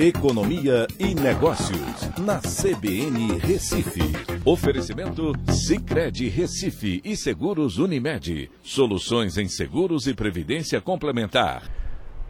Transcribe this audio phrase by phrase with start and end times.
[0.00, 4.00] Economia e Negócios, na CBN Recife.
[4.44, 8.48] Oferecimento Cicred Recife e Seguros Unimed.
[8.62, 11.68] Soluções em seguros e previdência complementar.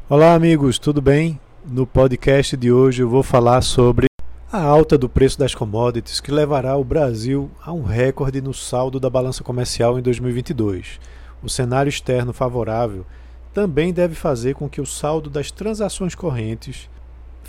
[0.08, 1.38] Olá, amigos, tudo bem?
[1.62, 4.06] No podcast de hoje eu vou falar sobre
[4.50, 8.98] a alta do preço das commodities que levará o Brasil a um recorde no saldo
[8.98, 10.98] da balança comercial em 2022.
[11.42, 13.04] O cenário externo favorável
[13.52, 16.88] também deve fazer com que o saldo das transações correntes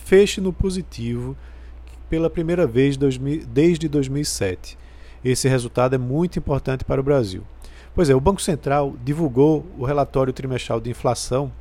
[0.10, 1.38] feche no positivo
[2.10, 4.76] pela primeira vez desde 2007.
[5.24, 7.44] Esse resultado é muito importante para o Brasil.
[7.94, 11.52] Pois é, o Banco Central divulgou o relatório trimestral de inflação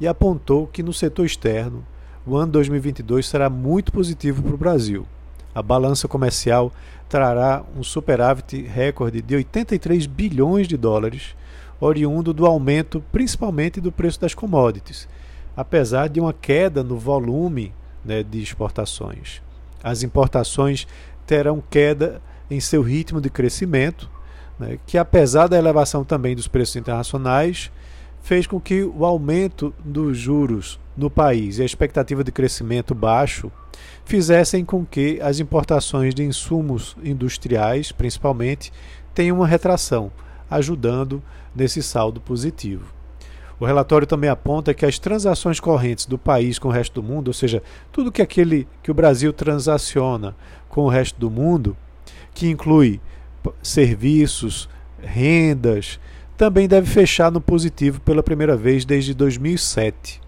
[0.00, 1.84] e apontou que no setor externo
[2.24, 5.04] o ano 2022 será muito positivo para o Brasil.
[5.52, 6.72] A balança comercial
[7.08, 11.34] trará um superávit recorde de 83 bilhões de dólares,
[11.80, 15.08] oriundo do aumento principalmente do preço das commodities,
[15.56, 19.42] apesar de uma queda no volume né, de exportações.
[19.82, 20.86] As importações
[21.26, 22.20] terão queda
[22.50, 24.10] em seu ritmo de crescimento,
[24.58, 27.70] né, que apesar da elevação também dos preços internacionais,
[28.22, 33.50] fez com que o aumento dos juros no país e a expectativa de crescimento baixo
[34.04, 38.72] fizessem com que as importações de insumos industriais, principalmente,
[39.14, 40.12] tenham uma retração,
[40.50, 41.22] ajudando
[41.54, 42.99] nesse saldo positivo.
[43.60, 47.28] O relatório também aponta que as transações correntes do país com o resto do mundo,
[47.28, 50.34] ou seja, tudo que aquele que o Brasil transaciona
[50.66, 51.76] com o resto do mundo,
[52.32, 52.98] que inclui
[53.62, 54.66] serviços,
[55.02, 56.00] rendas,
[56.38, 60.22] também deve fechar no positivo pela primeira vez desde 2007.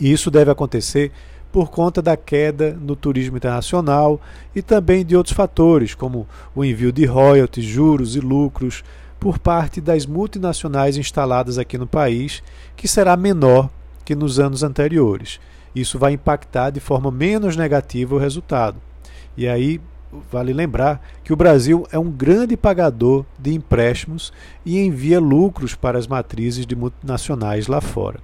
[0.00, 1.12] E isso deve acontecer
[1.52, 4.18] por conta da queda no turismo internacional
[4.56, 8.82] e também de outros fatores, como o envio de royalties, juros e lucros
[9.20, 12.42] por parte das multinacionais instaladas aqui no país,
[12.74, 13.68] que será menor
[14.04, 15.38] que nos anos anteriores.
[15.76, 18.78] Isso vai impactar de forma menos negativa o resultado.
[19.36, 19.78] E aí
[20.32, 24.32] vale lembrar que o Brasil é um grande pagador de empréstimos
[24.64, 28.18] e envia lucros para as matrizes de multinacionais lá fora.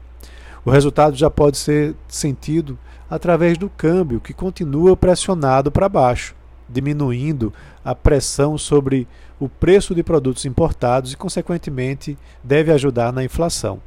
[0.65, 2.77] O resultado já pode ser sentido
[3.09, 6.35] através do câmbio, que continua pressionado para baixo
[6.69, 7.53] diminuindo
[7.85, 9.07] a pressão sobre
[9.39, 13.81] o preço de produtos importados e, consequentemente, deve ajudar na inflação.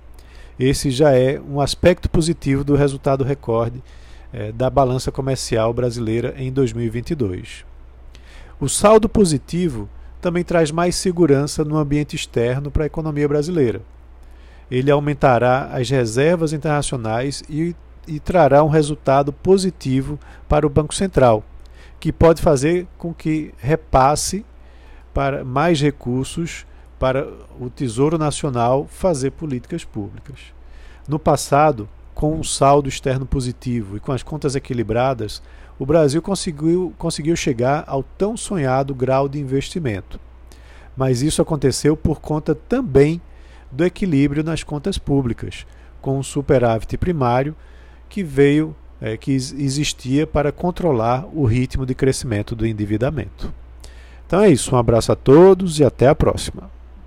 [0.60, 3.82] Esse já é um aspecto positivo do resultado recorde
[4.34, 7.66] eh, da balança comercial brasileira em 2022.
[8.60, 9.90] O saldo positivo
[10.22, 13.82] também traz mais segurança no ambiente externo para a economia brasileira.
[14.70, 17.74] Ele aumentará as reservas internacionais e,
[18.08, 21.44] e trará um resultado positivo para o Banco Central,
[22.00, 24.46] que pode fazer com que repasse
[25.14, 26.66] para mais recursos
[26.98, 27.28] para
[27.60, 30.54] o Tesouro Nacional fazer políticas públicas.
[31.08, 35.42] No passado, com um saldo externo positivo e com as contas equilibradas,
[35.80, 40.20] o Brasil conseguiu, conseguiu chegar ao tão sonhado grau de investimento.
[40.96, 43.22] Mas isso aconteceu por conta também
[43.72, 45.66] do equilíbrio nas contas públicas,
[46.02, 47.56] com um superávit primário
[48.10, 53.54] que veio é, que existia para controlar o ritmo de crescimento do endividamento.
[54.26, 56.70] Então é isso, um abraço a todos e até a próxima.